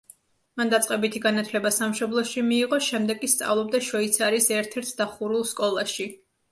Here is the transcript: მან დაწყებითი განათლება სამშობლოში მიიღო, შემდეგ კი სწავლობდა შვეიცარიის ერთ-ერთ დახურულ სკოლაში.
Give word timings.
მან 0.61 0.71
დაწყებითი 0.73 1.21
განათლება 1.25 1.73
სამშობლოში 1.75 2.45
მიიღო, 2.49 2.81
შემდეგ 2.89 3.23
კი 3.27 3.33
სწავლობდა 3.37 3.85
შვეიცარიის 3.91 4.53
ერთ-ერთ 4.61 4.95
დახურულ 5.05 5.51
სკოლაში. 5.57 6.15